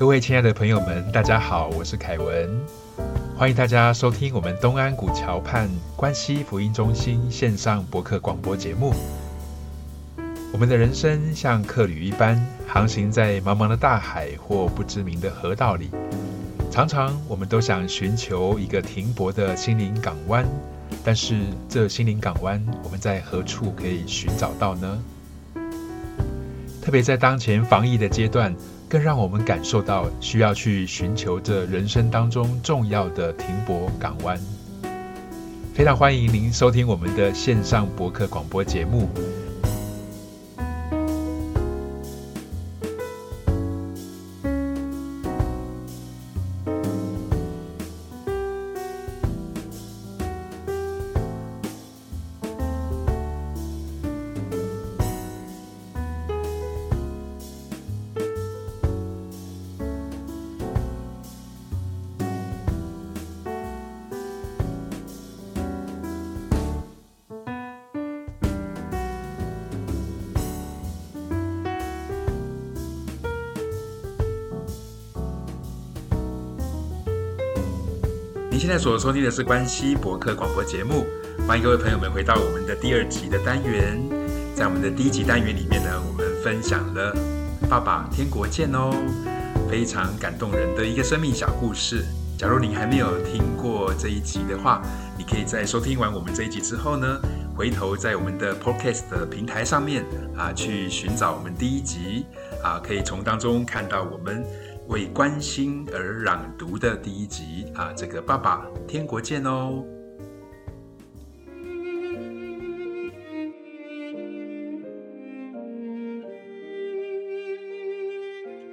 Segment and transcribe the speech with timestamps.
[0.00, 2.58] 各位亲爱的朋友们，大家好，我是凯文，
[3.36, 8.94] 欢迎大家收听我们东安古桥畔关西福音中心线上博客广播节目。
[10.54, 15.90] 我们的人生像客旅一般，航行在茫茫的大海或不知名的河道里，
[16.70, 20.46] 常常我们都想寻求一个停泊的心灵港湾，
[21.04, 21.36] 但是
[21.68, 24.98] 这心灵港湾，我们在何处可以寻找到呢？
[26.80, 28.56] 特别在当前防疫的阶段。
[28.90, 34.36] 更让我们感受到需要去寻求这人生当中重要的停泊港湾。
[35.72, 39.08] 非常欢迎您收听我们的线上博客广播节目。
[78.60, 81.06] 现在所收听的是关西博客广播节目，
[81.48, 83.98] 欢迎各位朋友们回到我们的第二集的单元。
[84.54, 87.16] 在我们的第一集单元里面呢，我们分享了
[87.70, 88.94] 《爸爸天国见》哦，
[89.70, 92.04] 非常感动人的一个生命小故事。
[92.36, 94.82] 假如您还没有听过这一集的话，
[95.16, 97.18] 你可以在收听完我们这一集之后呢，
[97.56, 100.04] 回头在我们的 Podcast 的平台上面
[100.36, 102.26] 啊，去寻找我们第一集
[102.62, 104.44] 啊，可以从当中看到我们。
[104.90, 109.84] 为关心而朗读的第一集啊，这个爸爸天国见哦。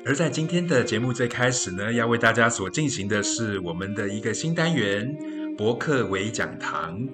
[0.04, 5.16] 而在今天的节目最开始呢，要为大家所进行的是我们的一个新单元——
[5.56, 7.08] 博客为讲堂。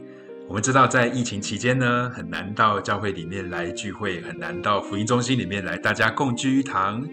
[0.53, 7.03] 我们知道，在疫情期间呢，很难到教会里面来聚会，很难到福音中心里面来，大家共聚一堂。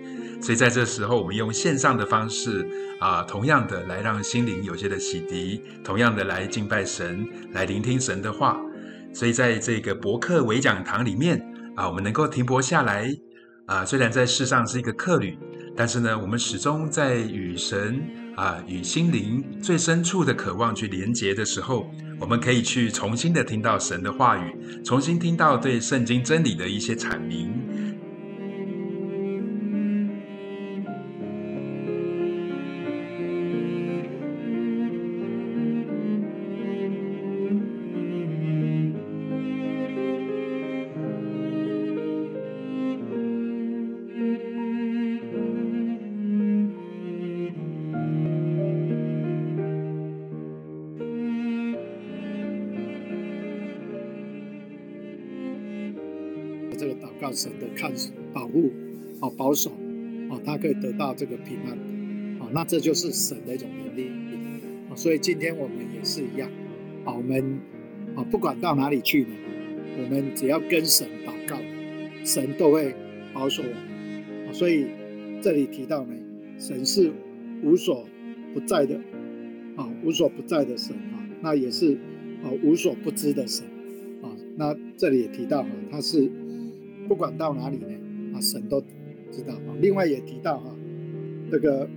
[0.43, 2.69] 所以在这时候，我们用线上的方式
[3.01, 8.61] 啊，同样的来让心灵有些的洗涤，同样的来敬拜神，来聆听神的话。
[9.15, 11.43] 所以在这个博客围讲堂里面
[11.77, 13.11] 啊，我们能够停泊下来
[13.65, 15.39] 啊，虽然在世上是一个客旅，
[15.75, 27.60] 但是呢，我们始终在与神啊，与心灵最深处的渴望去连结的时候，我们可以去重新的听到神的话语，重新听到对圣经真理的一些阐明。
[60.93, 61.77] 到这个平安，
[62.41, 64.09] 哦，那这就是神的一种能力，
[64.89, 66.51] 啊，所以今天我们也是一样，
[67.05, 67.59] 啊，我们
[68.17, 69.29] 啊，不管到哪里去呢，
[69.99, 71.57] 我们只要跟神祷告，
[72.25, 72.95] 神都会
[73.33, 74.87] 保守我们，啊，所以
[75.41, 76.15] 这里提到呢，
[76.59, 77.11] 神是
[77.63, 78.07] 无所
[78.55, 78.97] 不在的，
[79.77, 81.95] 啊，无所不在的神啊，那也是
[82.43, 83.67] 啊无所不知的神，
[84.23, 86.31] 啊，那这里也提到哈，他是。
[87.09, 87.89] 不管到哪里呢，
[88.35, 88.81] 啊，神都
[89.33, 89.75] 知道啊。
[89.81, 90.73] 另外也提到哈，
[91.51, 91.89] 这个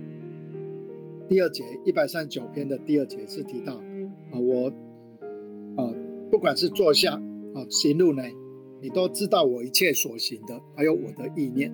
[1.28, 3.74] 第二节一百三十九篇的第二节是提到
[4.32, 4.68] 啊，我
[5.76, 5.94] 啊，
[6.30, 8.22] 不管是坐下啊，行路呢，
[8.82, 11.70] 你都知道我一切所行的，还有我的意念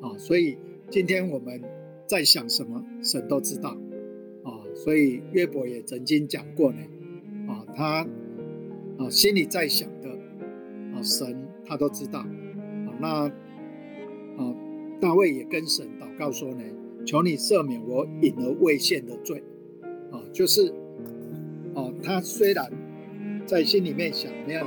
[0.00, 0.16] 啊。
[0.16, 0.56] 所以
[0.88, 1.60] 今天我们
[2.06, 3.70] 在想什么，神都知道
[4.44, 4.62] 啊。
[4.74, 6.78] 所以约伯也曾经讲过呢，
[7.48, 8.06] 啊，他
[8.98, 10.08] 啊心里在想的
[10.94, 12.98] 啊，神他都知道啊。
[13.00, 13.08] 那
[14.38, 14.56] 啊，
[15.00, 16.62] 大卫也跟神祷告说呢
[17.10, 19.42] ：“求你赦免我隐而未现的罪。”
[20.12, 20.72] 啊，就是
[21.74, 22.70] 啊，他虽然
[23.44, 24.64] 在心里面想，没有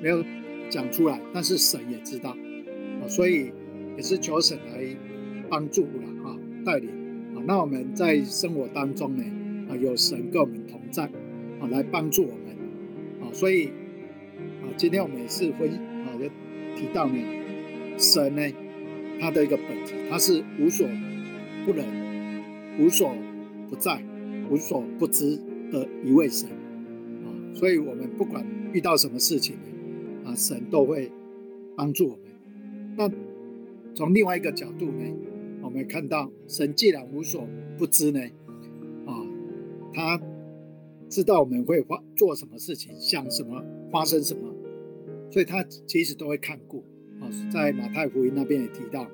[0.00, 0.24] 没有
[0.70, 3.50] 讲出来，但是神也知道啊，所以
[3.96, 4.86] 也是求神来
[5.48, 6.90] 帮助了啊，带领
[7.34, 7.42] 啊。
[7.44, 9.24] 那我们在生活当中呢
[9.68, 11.06] 啊，有神跟我们同在
[11.58, 12.56] 啊，来帮助我们
[13.20, 13.66] 啊，所以
[14.62, 16.14] 啊，今天我们也是会啊。
[16.20, 16.28] 就
[16.80, 17.18] 提到呢，
[17.98, 18.42] 神呢，
[19.20, 20.86] 他的一个本质，他是无所
[21.66, 21.84] 不能、
[22.78, 23.12] 无所
[23.68, 24.00] 不在、
[24.48, 25.36] 无所不知
[25.72, 31.10] 的一位神啊，所以我们不管遇到什么事情呢，啊，神都会
[31.76, 32.20] 帮助我们。
[32.96, 33.10] 那
[33.96, 35.04] 从另外一个角度呢，
[35.60, 38.20] 我们看到神既然无所不知呢，
[39.04, 39.26] 啊，
[39.92, 40.20] 他
[41.08, 43.60] 知道我们会发做什么事情，想什么，
[43.90, 44.54] 发生什么，
[45.32, 46.84] 所以他其实都会看顾。
[47.18, 49.06] 啊，在马太福音那边也提到，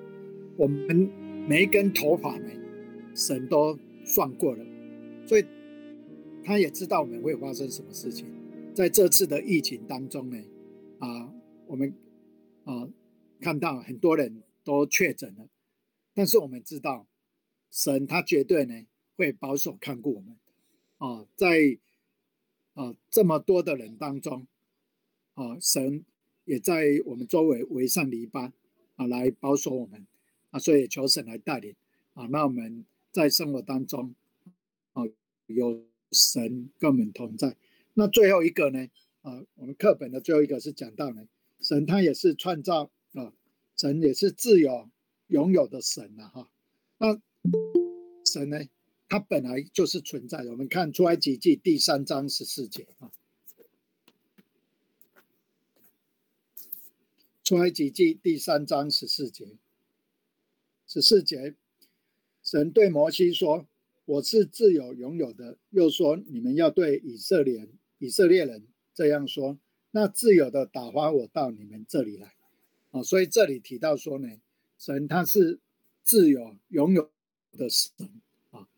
[0.56, 1.08] 我们
[1.48, 2.48] 每一根头发呢，
[3.14, 4.64] 神都算过了，
[5.26, 5.44] 所以
[6.44, 8.26] 他也知道我们会发生什么事情。
[8.74, 10.38] 在这次的疫情当中呢，
[10.98, 11.34] 啊，
[11.66, 11.92] 我们
[12.64, 12.88] 啊
[13.40, 15.48] 看到很多人都确诊了，
[16.14, 17.06] 但是我们知道，
[17.70, 18.86] 神他绝对呢
[19.16, 20.36] 会保守看顾我们。
[20.98, 21.78] 啊，在
[22.74, 24.46] 啊这么多的人当中，
[25.34, 26.04] 啊神。
[26.44, 28.50] 也在我们周围围上篱笆
[28.96, 30.04] 啊，来保守我们
[30.52, 31.74] 啊，所以求神来带领
[32.14, 32.26] 啊。
[32.26, 34.14] 那我们在生活当中
[34.92, 35.02] 啊，
[35.46, 37.56] 有神跟我们同在。
[37.94, 38.86] 那最后一个呢
[39.22, 41.26] 啊，我们课本的最后一个是讲到呢，
[41.60, 43.32] 神他也是创造啊，
[43.76, 44.88] 神也是自由
[45.26, 46.48] 拥有的神呐哈。
[46.98, 47.20] 那
[48.24, 48.60] 神呢，
[49.08, 50.50] 他本来就是存在的。
[50.50, 53.10] 我们看出埃及记第三章十四节啊。
[57.44, 59.56] 出埃及记第三章十四节，
[60.92, 61.54] 十四节，
[62.42, 63.66] 神对摩西说
[64.04, 67.66] ：“我是自由拥有的。”又说：“你们要对以色列
[67.96, 69.58] 以色列人这样说。”
[69.92, 72.34] 那自由的打发我到你们这里来。
[72.90, 74.28] 啊，所以这里提到说呢，
[74.76, 75.60] 神他是
[76.02, 77.10] 自由拥有
[77.52, 77.90] 的神
[78.50, 78.68] 啊。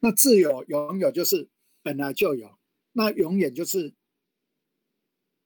[0.00, 1.48] 那自由拥有就是
[1.80, 2.58] 本来就有，
[2.90, 3.94] 那永远就是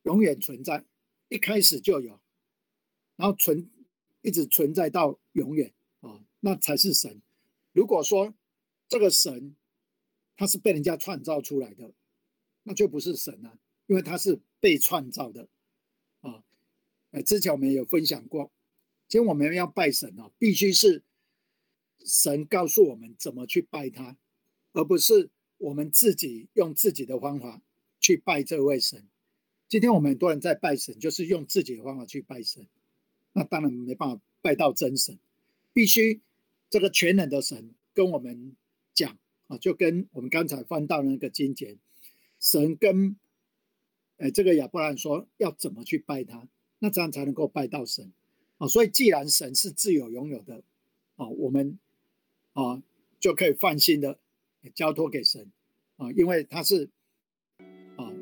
[0.04, 0.86] 永远存在，
[1.28, 2.18] 一开始就有。
[3.16, 3.68] 然后存，
[4.22, 5.73] 一直存在到永远，
[6.44, 7.22] 那才是神。
[7.72, 8.34] 如果说
[8.86, 9.56] 这个神
[10.36, 11.90] 他是被人家创造出来的，
[12.64, 15.48] 那就不是神啊，因为他是被创造的
[16.20, 16.44] 啊。
[17.12, 18.52] 呃，之前我们有分享过，
[19.08, 21.02] 其实我们要拜神啊，必须是
[22.04, 24.18] 神告诉我们怎么去拜他，
[24.74, 27.62] 而不是我们自己用自己的方法
[28.00, 29.08] 去拜这位神。
[29.66, 32.66] 今天我们很多人在拜神，就是用自己的方法去拜神。
[33.32, 35.18] 那当然没办法拜到真神，
[35.72, 36.20] 必须
[36.74, 38.56] 这个全能的神跟我们
[38.92, 39.16] 讲
[39.46, 41.78] 啊，就跟我们刚才翻到那个经节，
[42.40, 43.14] 神跟
[44.16, 46.48] 哎这个亚伯兰说要怎么去拜他，
[46.80, 48.10] 那这样才能够拜到神
[48.58, 48.66] 啊。
[48.66, 50.64] 所以既然神是自由拥有的
[51.14, 51.78] 啊，我们
[52.54, 52.82] 啊
[53.20, 54.18] 就可以放心的
[54.74, 55.52] 交托给神
[55.96, 56.90] 啊，因为他是
[57.94, 58.12] 啊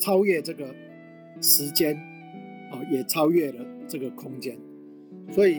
[0.00, 0.74] 超越这个
[1.42, 1.94] 时间
[2.72, 3.66] 啊，也超越了。
[3.86, 4.58] 这个空间，
[5.30, 5.56] 所以，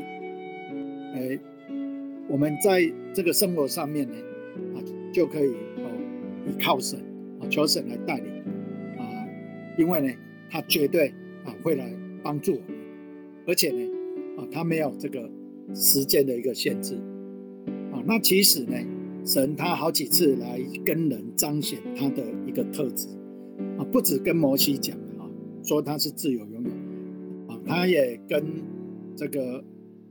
[1.14, 1.40] 哎，
[2.30, 2.82] 我们在
[3.14, 4.16] 这个生活上面呢，
[4.76, 4.78] 啊，
[5.12, 5.90] 就可以哦
[6.48, 7.00] 依靠神
[7.40, 8.32] 啊，求神来带领
[8.98, 9.28] 啊，
[9.78, 10.14] 因为呢，
[10.50, 11.10] 他绝对
[11.44, 11.92] 啊会来
[12.22, 12.78] 帮助我们，
[13.48, 13.82] 而且呢，
[14.38, 15.30] 啊，他没有这个
[15.74, 16.96] 时间的一个限制
[17.92, 18.04] 啊。
[18.06, 18.78] 那其实呢，
[19.26, 23.08] 神他好几次来跟人彰显他的一个特质
[23.78, 25.26] 啊，不止跟摩西讲啊，
[25.64, 26.70] 说他是自由拥有。
[27.52, 28.46] 啊他也跟
[29.16, 29.64] 这个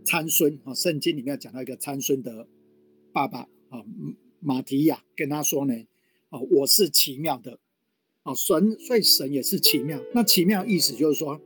[0.08, 2.46] 参孙啊，圣经里面讲到一个参孙的
[3.12, 3.84] 爸爸啊，
[4.40, 5.74] 马提亚跟他说呢，
[6.30, 7.58] 啊，我是奇妙的，
[8.22, 10.00] 啊，神所以神也是奇妙。
[10.14, 11.38] 那奇妙意思就是说，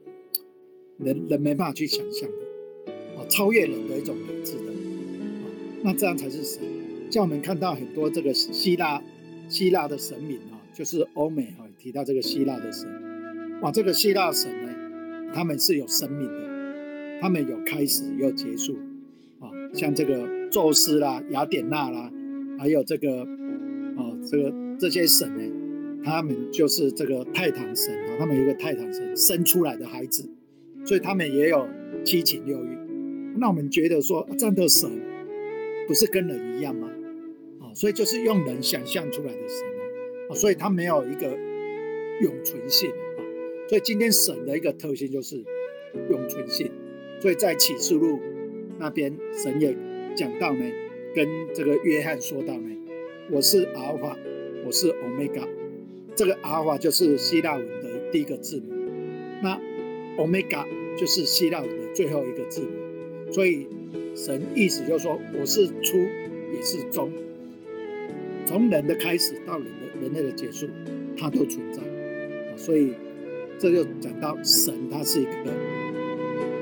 [0.98, 5.44] 人人没办法去想象的，啊，超越人的一种理智的，啊，
[5.82, 6.62] 那这样才是神。
[7.10, 9.02] 叫我们看到很多这个希腊
[9.48, 12.88] 希腊的神明啊，就是欧美啊提到这个希腊的神，
[13.60, 14.72] 哇，这个希腊神呢。
[15.34, 16.51] 他们是有生命的，
[17.22, 18.74] 他们有开始有结束，
[19.38, 22.12] 啊，像这个宙斯啦、雅典娜啦，
[22.58, 30.28] 还有这个，啊，这个这些神呢，他们就是这个泰坦神啊，他们有一个泰坦神生出来的孩子，
[30.84, 31.68] 所以他们也有
[32.04, 32.76] 七情六欲。
[33.36, 34.90] 那我们觉得说，这样的神
[35.86, 36.90] 不是跟人一样吗？
[37.60, 39.64] 啊，所以就是用人想象出来的神
[40.28, 41.28] 啊，所以他没有一个
[42.20, 43.22] 永存性啊。
[43.68, 45.36] 所以今天神的一个特性就是
[46.10, 46.68] 永存性，
[47.22, 48.18] 所以在启示录
[48.80, 49.76] 那边神也
[50.16, 50.64] 讲到呢，
[51.14, 51.24] 跟
[51.54, 52.76] 这个约翰说到呢，
[53.30, 54.18] 我是阿尔法，
[54.66, 55.46] 我是欧米伽，
[56.16, 58.74] 这个阿尔法就是希腊文的第一个字母，
[59.40, 59.56] 那
[60.16, 60.66] 欧米伽
[60.98, 63.68] 就是希腊文的最后一个字母，所以
[64.16, 65.98] 神意思就是说我是初
[66.52, 67.12] 也是终，
[68.46, 70.66] 从人的开始到人的人类的结束，
[71.16, 71.80] 它都存在，
[72.56, 72.94] 所以。
[73.58, 75.30] 这就讲到神，他是一个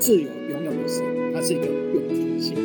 [0.01, 1.05] 自由拥有的神，
[1.35, 2.57] 他是一个永存性。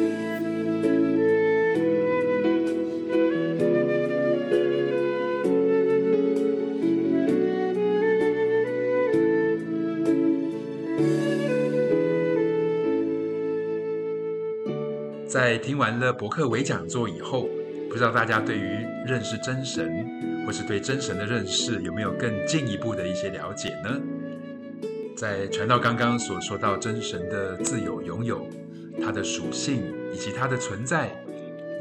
[15.27, 17.49] 在听完了博客微讲座以后，
[17.89, 18.61] 不知道大家对于
[19.05, 20.07] 认识真神，
[20.47, 24.01] 或是对真神的认识，有没有更进一步的一些了解呢？
[25.15, 28.45] 在传道刚刚所说到真神的自有拥有，
[29.01, 29.81] 它的属性，
[30.13, 31.10] 以及它的存在，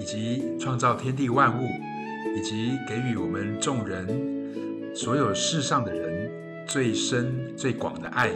[0.00, 1.66] 以及创造天地万物，
[2.36, 6.30] 以及给予我们众人所有世上的人
[6.66, 8.30] 最深最广的爱，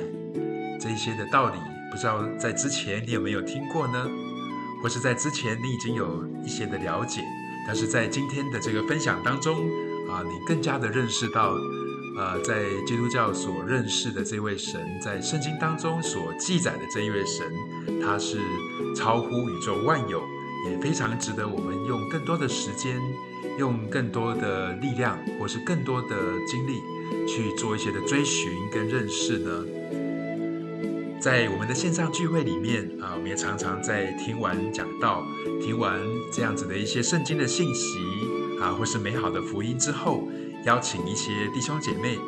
[0.81, 1.59] 这一些的道理，
[1.93, 4.09] 不知道在之前你有没有听过呢？
[4.83, 7.21] 或是在之前你已经有一些的了解，
[7.67, 9.57] 但是在今天的这个分享当中
[10.09, 11.55] 啊，你更加的认识到，
[12.19, 17.47] 呃，在基督教所认识的这位神，在圣经当中所记载的这一位神，
[18.03, 18.39] 他是
[18.97, 20.21] 超乎宇宙万有，
[20.69, 23.01] 也非常值得我们用更多的时间，
[23.57, 26.09] 用更多的力量，或是更多的
[26.45, 26.81] 精力
[27.29, 29.65] 去做一些的追寻跟认识呢。
[31.21, 35.25] 在我们的线上聚会里面啊，我们也常常在听完讲道、
[35.63, 36.01] 听完
[36.33, 37.99] 这样子的一些圣经的信息
[38.61, 40.29] 啊，或是美好的福音之后，
[40.65, 42.19] 邀请一些弟兄姐妹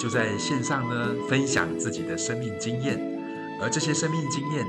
[0.00, 3.00] 就在线上呢分享自己的生命经验，
[3.60, 4.66] 而这些生命经验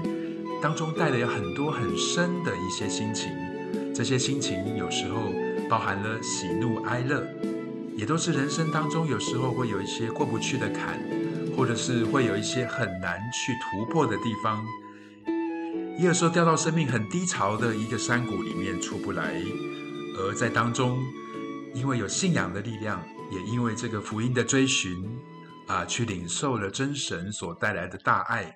[0.61, 3.31] 当中带了有很多很深的一些心情，
[3.93, 5.31] 这些心情有时候
[5.69, 7.27] 包含了喜怒哀乐，
[7.95, 10.99] 也都是人生当中有时候会有一些过不去的坎。
[11.57, 14.63] 或者是会有一些很难去突破的地方，
[15.97, 19.41] 也有时候掉到生命很低潮的一个山谷里面出不来，
[20.19, 20.99] 而在当中，
[21.77, 24.91] 因为有信仰的力量，也因为这个福音的追寻
[25.67, 28.51] 啊，去领受了真神所带来的大爱，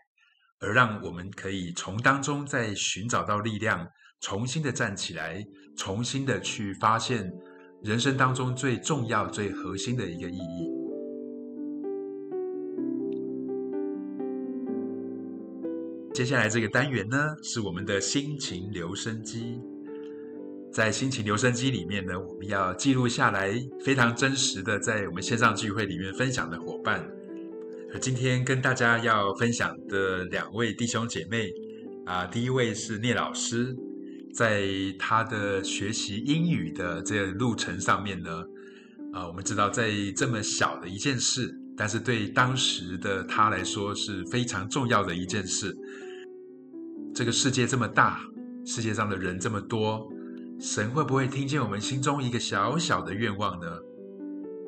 [0.59, 3.87] 而让我们可以从当中再寻找到力量，
[4.21, 5.45] 重新的站起来，
[5.77, 7.31] 重新的去发现
[7.83, 10.67] 人生当中最重要、最核心的一个意义。
[16.11, 19.61] 接下来这个单元呢，是我们的心情留声机。
[20.71, 27.05] 在心情留声机里面呢，我们要记录下来非常真实的在我们线上聚会里面分享的伙伴。
[27.93, 31.49] 而今天跟大家要分享的两位弟兄姐妹
[32.05, 33.75] 啊，第一位是聂老师，
[34.33, 34.65] 在
[34.97, 38.41] 他的学习英语的这个路程上面呢，
[39.11, 45.75] 啊，我们知道在这么小的一件事，但是对当时的他来说是非常重要的一件事。
[47.13, 48.21] 这个世界这么大，
[48.65, 50.07] 世界上的人这么多，
[50.61, 53.79] 神会不会听见我们心中一个小小的愿望呢？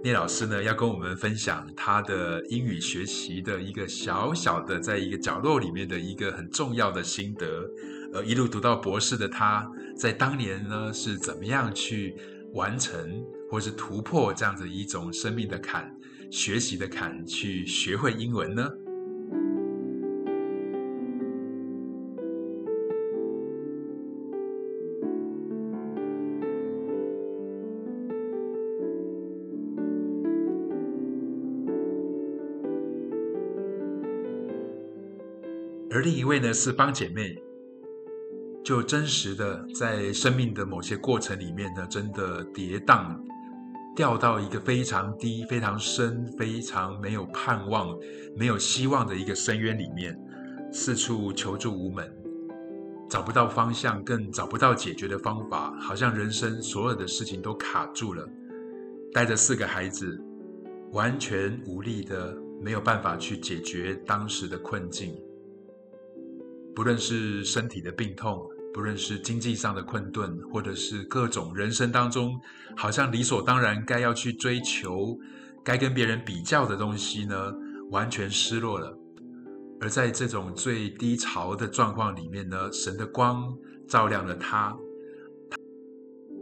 [0.03, 7.69] 聂老师呢，要跟我们分享他的英语学习的一个小小的，在一个角落里面的一个很重要的心得。
[8.11, 12.15] 呃，一路读到博士的他，在当年呢是怎么样去
[12.53, 15.95] 完成或是突破这样子一种生命的坎、
[16.31, 18.67] 学习的坎，去学会英文呢？
[35.93, 37.39] 而另一位呢是帮姐妹，
[38.63, 43.15] 就真实的在生命的某些过程里面呢，真的跌宕，
[43.95, 47.95] 掉到一个非常低、非常深、非常没有盼望、
[48.35, 50.19] 没有希望的一个深渊里面，
[50.71, 52.11] 四处求助无门，
[53.07, 58.27] 找不到方向，更找不到解决的方法，好像人生所有的事情都卡住了，
[59.13, 60.19] 带着四个孩子，
[60.91, 65.15] 完全无力的，没有办法去解决当时的困境。
[66.75, 68.41] 不论是身体的病痛，
[68.73, 72.39] 不论是经济上的困顿，或者是各种人生当中
[72.75, 75.17] 好像理所当然该要去追求、
[75.63, 77.53] 该跟别人比较的东西呢，
[77.91, 78.97] 完全失落了。
[79.79, 83.53] 而在这种最低潮的状况里面呢，神的光
[83.87, 84.75] 照亮了他。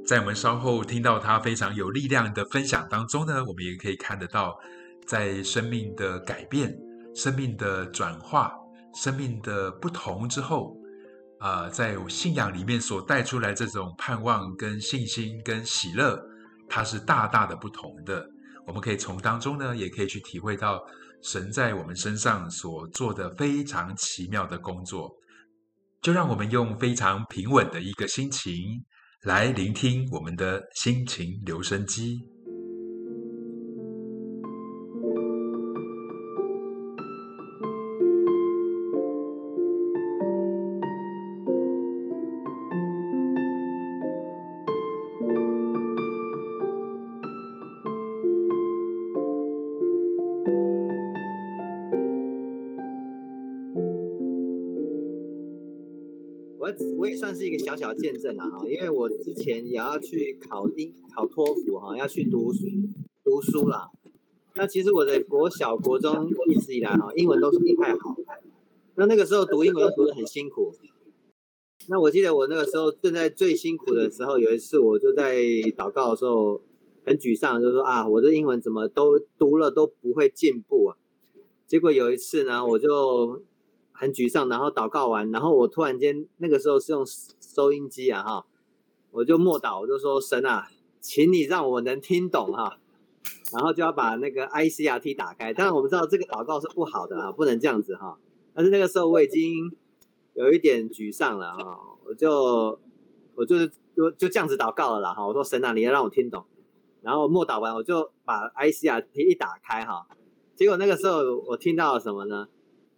[0.06, 4.58] 在我们稍后听到他非常有力量的分享当中呢，我们也可以看得到，
[5.06, 6.78] 在生命的改变、
[7.14, 8.54] 生命的转化。
[8.94, 10.76] 生命的不同之后，
[11.40, 16.22] 啊，在信仰里面所带出来这种盼望、跟信心、跟喜乐，
[16.70, 18.26] 它是大大的不同的。
[18.68, 20.80] 我们可以从当中呢，也可以去体会到
[21.24, 25.10] 神在我们身上所做的非常奇妙的工作。
[26.02, 28.54] 就让我们用非常平稳的一个心情
[29.24, 32.20] 来聆听我们的心情留声机。
[57.82, 62.68] 小见证了哈，因为我之前也要去考英考托福哈，要去读书
[63.24, 63.90] 读书啦。
[64.54, 68.16] 那其实我的国小国中一直以来哈，英文都是不太好。
[68.94, 70.72] 那那个时候读英文读得很辛苦。
[71.88, 75.42] 那我记得我那个时候正在最辛苦的时候，有一次我就在
[75.76, 76.62] 祷告的时候
[77.04, 80.98] 很沮丧，就说啊，我的英文怎么都读了都不会进步啊。
[81.66, 83.42] 结果有一次呢，我就
[84.02, 87.06] 很沮丧，然后祷告完，然后我突然间那个时候是用
[87.40, 88.46] 收音机啊哈，
[89.12, 90.68] 我就默祷，我就说神啊，
[91.00, 92.80] 请你让我能听懂哈，
[93.54, 95.54] 然后就要把那个 ICRT 打开。
[95.54, 98.18] 当然我们知道这个祷告是不好的啊，不能这样子哈。
[98.56, 99.72] 但是那个时候我已经。
[100.34, 102.80] 有一点沮丧了哈，我就
[103.36, 105.28] 我就是就就这样子祷告了啦哈。
[105.28, 106.46] 我说神啊，你要让我听懂。
[107.02, 110.08] 然后默祷完，我就把 ICRT 一打开哈。
[110.56, 112.48] 结果那个时候我听到了什么呢？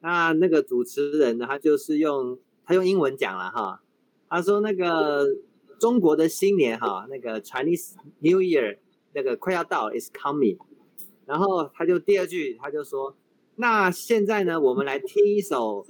[0.03, 3.81] 那那个主持人呢，他就是用他用英文讲了哈。
[4.29, 5.25] 他说那个
[5.79, 8.77] 中国的新年哈，那个 Chinese New Year
[9.13, 10.59] 那个快要到，is coming。
[11.25, 13.15] 然后他就第二句他就说，
[13.55, 15.83] 那现在呢，我们来听一首。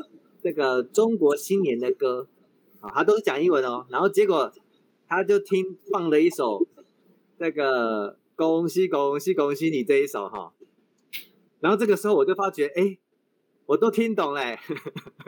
[0.46, 2.27] 这个中国新年的歌
[2.82, 3.86] 啊，他都是讲英文哦。
[3.89, 4.51] 然后结果
[5.08, 6.67] 他就听放了一首
[7.39, 10.51] 这个恭喜恭喜恭喜你这一首哈。
[11.62, 12.98] 然后这个时候我就发觉，哎，
[13.73, 14.59] 我都听懂嘞。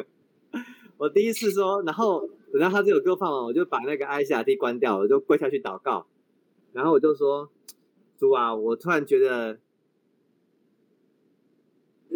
[0.97, 6.05] 我第一次说，然后等到他这首歌放完，我就把那个 I C R T 关掉，我就跪下去祷告。
[6.73, 7.49] 然后我就说，
[8.19, 9.59] 主啊，我突然觉得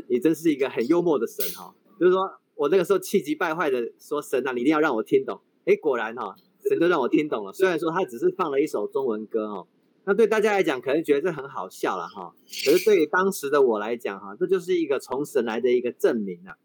[0.07, 2.31] 你真是一个很幽默的神哈，就是说。
[2.59, 6.35] 我那个时候气急败坏的说：“神啊，你一定要让我听懂。”哎，果然哈，
[6.67, 7.53] 神都让我听懂了。
[7.53, 9.65] 虽然说他只是放了一首中文歌哦，
[10.09, 12.33] 那对大家来讲可能觉得这很好笑了哈。
[12.65, 16.55] 可是对于当时的我来讲哈，这就是一个从神来的一个证明啊。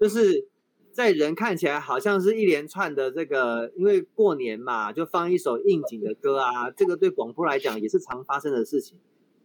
[0.00, 0.48] 就是
[0.90, 8.98] 在人看起来好像是一连串的这个，因为过年嘛，就放一首应景的歌啊，这个对广播来讲也是常发生的事情。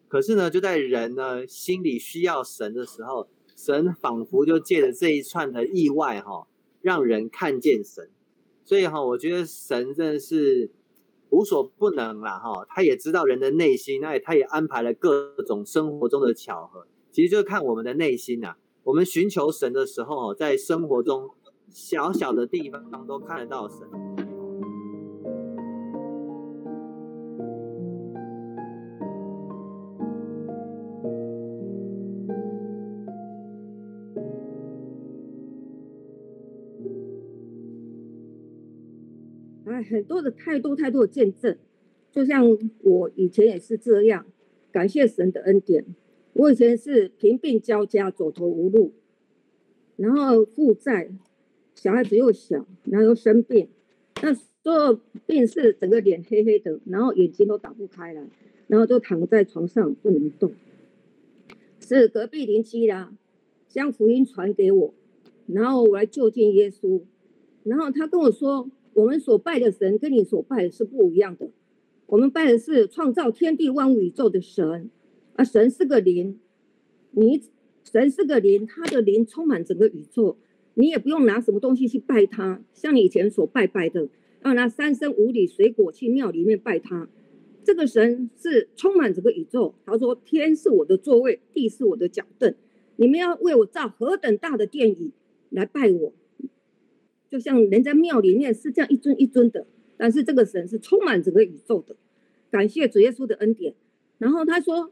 [0.07, 3.27] 可是呢，就在人呢心里需要神的时候。
[3.57, 6.47] 神仿佛就借着这一串的意外哈，
[6.81, 8.10] 让人看见神，
[8.63, 10.71] 所以哈，我觉得神真的是
[11.29, 18.55] 无所不能啦哈，他也知道人的内心，那他也安排了各种生活中的巧合，其实就是看我们的内心呐。
[18.83, 21.29] 我们寻求神的时候，在生活中
[21.69, 24.38] 小小的地方都看得到神。
[39.83, 41.57] 很多的太多太多的见证，
[42.11, 44.25] 就像我以前也是这样，
[44.71, 45.85] 感谢神的恩典。
[46.33, 48.93] 我以前是贫病交加，走投无路，
[49.97, 51.09] 然后负债，
[51.75, 53.67] 小孩子又小，然后又生病，
[54.21, 58.23] 那所有病是整个脸黑黑的，然后眼睛都打不开来，
[58.67, 60.51] 然后就躺在床上不能动。
[61.79, 63.13] 是隔壁邻居啦，
[63.67, 64.93] 将福音传给我，
[65.47, 67.01] 然后我来就近耶稣，
[67.63, 68.69] 然后他跟我说。
[68.93, 71.49] 我们所拜的神跟你所拜的是不一样的，
[72.08, 74.89] 我们拜的是创造天地万物宇宙的神，
[75.36, 76.39] 啊，神是个灵，
[77.12, 77.41] 你
[77.84, 80.38] 神是个灵，他的灵充满整个宇宙，
[80.73, 84.10] 你也不用拿什么东西去拜他，像你以前所拜拜的，
[84.43, 87.08] 要拿三生五礼水果去庙里面拜他，
[87.63, 89.73] 这个神是充满整个宇宙。
[89.86, 92.54] 他说天是我的座位，地是我的脚凳，
[92.97, 95.12] 你们要为我造何等大的殿宇
[95.49, 96.13] 来拜我。
[97.29, 99.65] 就像人家庙里面是这样一尊一尊的，
[99.97, 101.95] 但是这个神是充满整个宇宙的。
[102.49, 103.75] 感谢主耶稣的恩典。
[104.17, 104.91] 然后他说，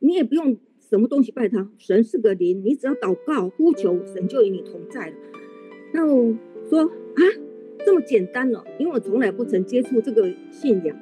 [0.00, 5.16] 你也不用什么东西拜他，神是个灵，你只要祷告呼求，神就与你同在了。
[5.92, 6.36] 那我
[6.68, 7.22] 说啊，
[7.86, 10.96] 这么简单了，因为我从来不曾接触这个信仰，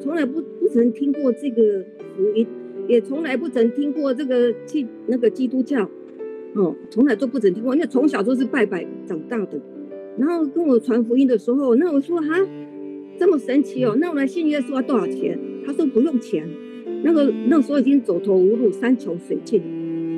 [0.00, 1.84] 从来不不曾听过这个
[2.16, 2.46] 福音，
[2.88, 5.90] 也从来不曾听过这个去那个基督教，
[6.54, 9.60] 哦，从来都不曾听过，因为从小都是拜拜长大的。
[10.18, 12.46] 然后跟我传福音的时候，那我说哈，
[13.18, 15.38] 这么神奇哦，那我来信耶稣要多少钱？
[15.64, 16.46] 他说不用钱。
[17.04, 19.62] 那个那时候已经走投无路，山穷水尽，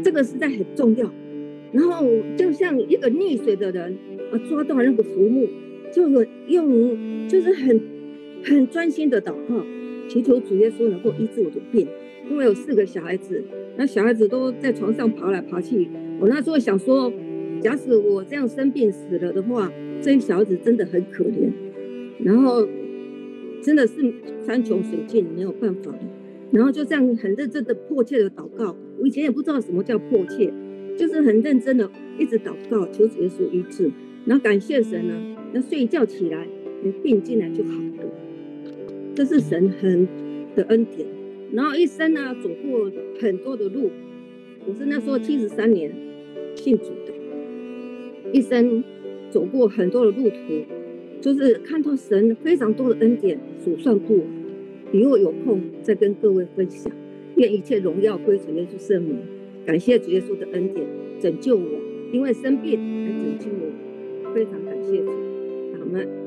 [0.03, 1.11] 这个实在很重要。
[1.73, 2.05] 然后
[2.37, 3.97] 就像一个溺水的人
[4.33, 5.49] 啊，抓到那个浮木，
[5.93, 7.81] 就有用，就是很
[8.45, 9.65] 很专心的祷告，
[10.09, 11.87] 祈求主耶稣能够医治我的病。
[12.29, 13.43] 因为有四个小孩子，
[13.77, 15.89] 那小孩子都在床上爬来爬去，
[16.21, 17.13] 我那时候想说。
[17.65, 19.73] 假使我这样生病死了的话，
[20.03, 21.51] 这些小子真的很可怜，
[22.23, 22.69] 然后
[23.63, 24.13] 真的是
[24.45, 25.99] 山穷水尽，没有办法了。
[26.53, 28.77] 然后就这样很认真的、迫切的祷告。
[28.99, 30.53] 我以前也不知道什么叫迫切，
[30.99, 33.91] 就是很认真的一直祷告，求主耶稣医治。
[34.27, 35.15] 然后感谢神呢，
[35.55, 36.47] 那睡一觉起来，
[36.83, 38.05] 你病进来就好了。
[39.15, 40.07] 这是神很
[40.55, 41.09] 的恩典。
[41.53, 43.91] 然后一生呢，走过很多的路。
[44.67, 45.91] 我是那时候七十三年
[46.57, 46.85] 信主，
[48.35, 48.83] 一生
[49.31, 50.37] 走过很多的路途，
[51.21, 54.27] 就是看到神非常多的恩典，所算不完。
[54.91, 56.93] 以后有空再跟各位分享。
[57.37, 59.19] 愿一切荣耀归主耶稣圣名。
[59.65, 60.85] 感谢主耶稣的恩典
[61.21, 61.65] 拯救我，
[62.13, 62.73] 因为生病
[63.07, 65.13] 来拯救我，非常感谢主，
[65.79, 66.24] 阿门。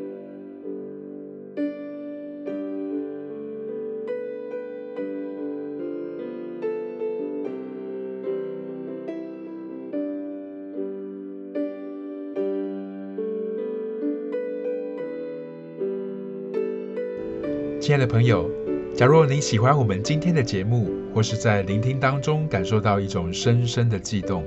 [17.88, 18.52] 亲爱的朋友，
[18.97, 24.43] 假若你喜欢我们今天的节目，或是在聆听当中感受到一种深深的悸动，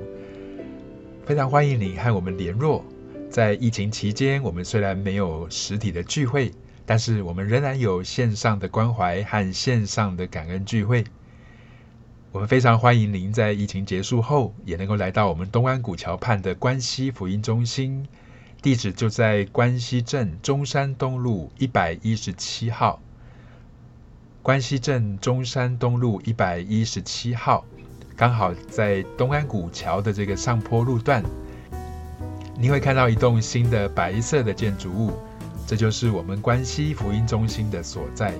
[1.25, 2.85] 非常欢迎你和我们联络。
[3.31, 6.51] 在疫情期间，我们虽然没有实体的聚会，
[6.85, 11.03] 但是我们仍然有线上的关怀和线上的感恩聚会。
[12.31, 18.05] 我们非常欢迎您在疫情结束后，也能够来到我们东安古桥畔的关西福音中心，
[18.61, 23.01] 地址就在关西镇中山东路一百一十七号。
[24.43, 27.63] 关西镇中山东路一百一十七号，
[28.15, 31.23] 刚好在东安古桥的这个上坡路段，
[32.57, 35.11] 你会看到一栋新的白色的建筑物，
[35.67, 38.33] 这就是我们关西福音中心的所在。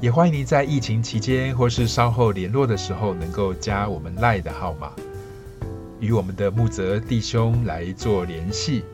[0.00, 4.92] 也欢迎您在疫情期间或是稍后联络的时候，能够加我们赖的号码，
[5.98, 8.84] 与我们的木泽弟兄来做联系。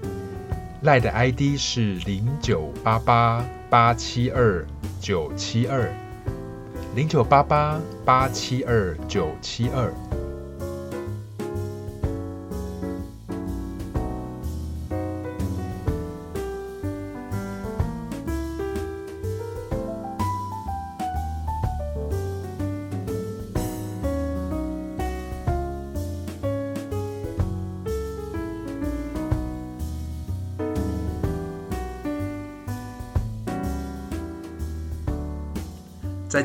[0.81, 4.67] 赖的 ID 是零九八八八七二
[5.03, 5.93] 九七二。
[6.95, 10.20] 零九八八八七二九七二。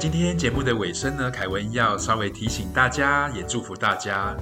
[0.06, 4.38] 今天节目的尾声呢，凯文要稍微提醒大家，也祝福大家，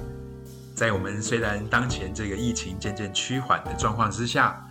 [0.74, 4.62] 在我们虽然当前这个疫情渐渐趋缓的状况之下，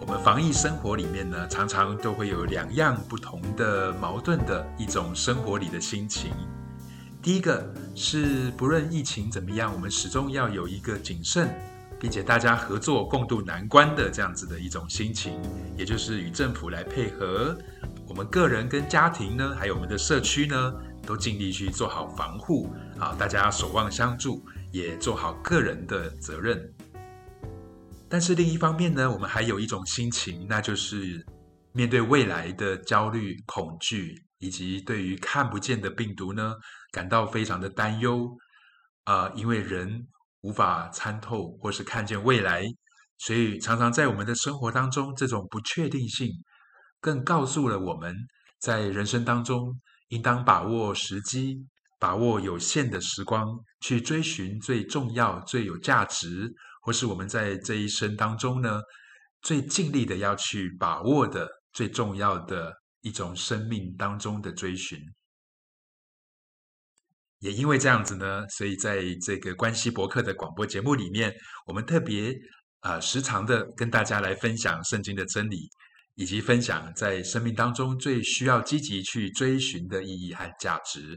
[0.00, 6.30] 我们防疫生活里面呢，常常都会有两样不同的矛盾的一种生活里的心情。
[7.20, 11.48] 第一个是不论疫情怎么样，我们始终要有一个谨慎，
[11.98, 15.42] 并且大家合作共度难关的这样子的一种心情，
[15.76, 17.58] 也就是与政府来配合。
[18.08, 23.14] 我们个人跟家庭呢，还有我们的社区呢，都尽力去做好防护啊！
[23.18, 24.42] 大家守望相助，
[24.72, 26.72] 也做好个人的责任。
[28.08, 31.26] 但是另一方面呢，我们还有一种心情，那就是
[31.72, 36.54] 面对未来的焦虑、恐惧，以及对于看不见的病毒呢，
[36.92, 38.30] 感到非常的担忧
[39.04, 39.30] 啊！
[39.34, 40.06] 因为人
[40.42, 42.64] 无法参透或是看见未来，
[43.18, 46.30] 所以常常在我们的生活当中，这种不确定性。
[47.06, 48.16] 更告诉了我们
[48.58, 51.64] 在人生当中，应当把握时机，
[52.00, 53.46] 把握有限的时光，
[53.80, 58.80] 去追寻最重要、最有价值，或是我们在这一生当中呢，
[59.40, 64.98] 最尽力的要去把握的最重要的一种生命当中的追寻。
[67.38, 71.32] 也因为这样子呢，所以在这个关系博客的广播节目里面，
[71.66, 72.34] 我们特别
[72.80, 75.70] 啊时常的跟大家来分享圣经的真理。
[76.16, 81.16] 以及分享在生命当中最需要积极去追寻的意义和价值，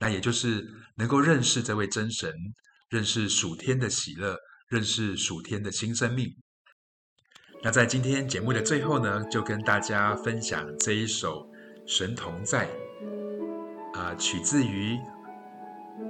[0.00, 2.32] 那也就是能够认识这位真神，
[2.88, 4.36] 认识属天的喜乐，
[4.68, 6.26] 认识属天的新生命。
[7.62, 11.40] 那在今天节目的最后呢，就跟大家分享这一首
[11.86, 12.70] 《神同在》，
[13.98, 14.96] 啊，取自于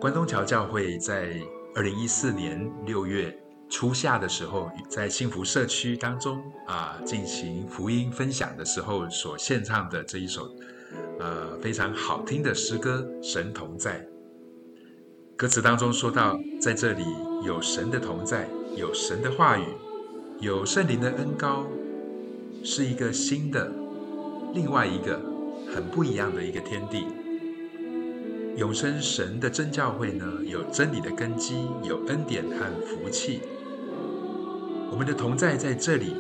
[0.01, 1.35] 关东桥教会在
[1.75, 3.37] 二零一四年六月。
[3.71, 10.51] 初夏的时候，在幸福社区当中啊，进行福音分享的时候所献唱的这一首，
[11.19, 14.01] 呃，非常好听的诗歌《神同在》。
[15.37, 17.05] 歌词当中说到，在这里
[17.45, 19.65] 有神的同在，有神的话语，
[20.41, 21.67] 有圣灵的恩高，
[22.65, 23.71] 是一个新的、
[24.55, 25.21] 另外一个
[25.73, 27.05] 很不一样的一个天地。
[28.57, 33.41] 永生神的真教会呢，有真理的根基，有恩典和福气。
[34.91, 36.15] 我们的同在在这里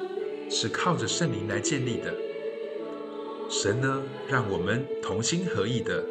[0.50, 2.14] 是靠着圣灵来建立的。
[3.48, 6.04] 神呢，让我们同心合意的，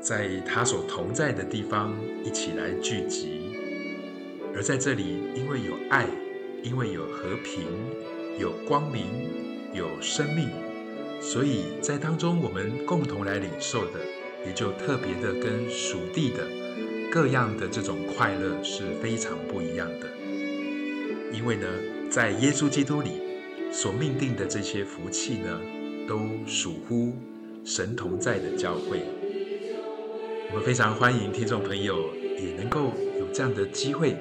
[0.00, 3.40] 在他所同在的地方一起来聚集。
[4.54, 6.06] 而在这里，因为有爱，
[6.62, 7.64] 因为有和平，
[8.38, 9.06] 有光明，
[9.72, 10.50] 有生命，
[11.18, 14.00] 所以在当中我们共同来领受的，
[14.46, 16.46] 也就特别的跟属地的
[17.10, 20.19] 各样的这种快乐是非常不一样的。
[21.32, 21.66] 因为呢，
[22.10, 23.10] 在耶稣基督里
[23.72, 25.60] 所命定的这些福气呢，
[26.08, 27.12] 都属乎
[27.64, 29.02] 神同在的教会。
[30.50, 34.16] 我们非常欢迎听众朋友也能够有这样的机会。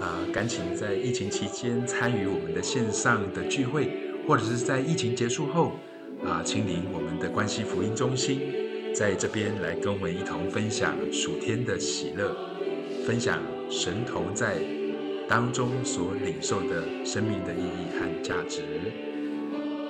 [0.00, 3.90] 啊，赶紧在疫情期间参与我们的线上的聚会，
[4.26, 5.72] 或者是在疫情结束后，
[6.22, 8.40] 啊，亲临我们的关系福音中心，
[8.92, 12.36] 在这边来跟我们一同分享属天的喜乐，
[13.06, 14.56] 分享神同在
[15.28, 18.62] 当中所领受的生命的意义和价值。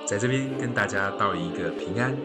[0.05, 2.15] 在这边跟大家道一个平安，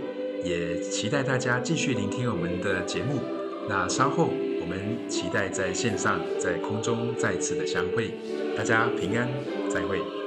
[0.44, 3.20] 也期待大家继续聆听我们的节目。
[3.68, 4.30] 那稍后。
[4.62, 8.12] 我们期待在线上、在空中再次的相会，
[8.56, 9.26] 大家平安，
[9.68, 10.19] 再会。